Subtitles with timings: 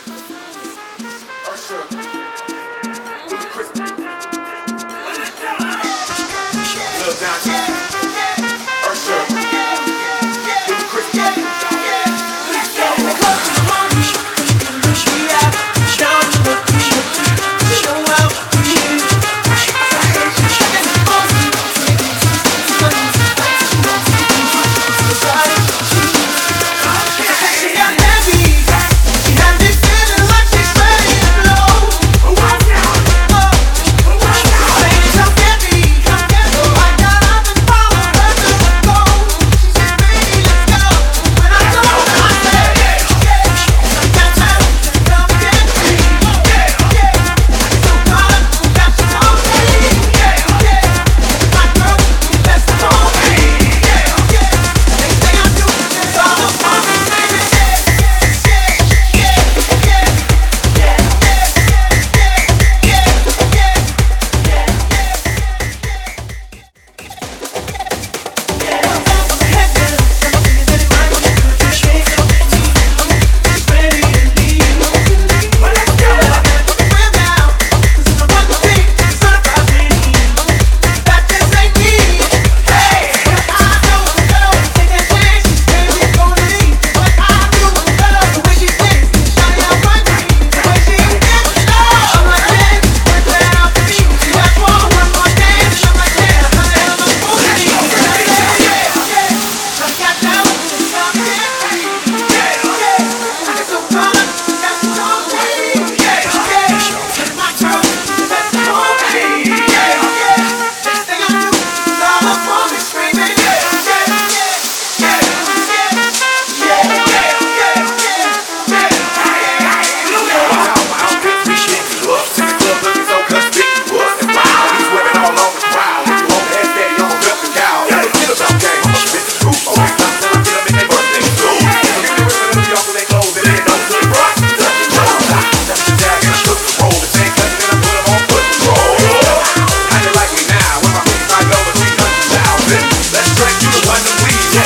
[0.00, 0.51] Sound.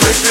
[0.00, 0.27] Africa.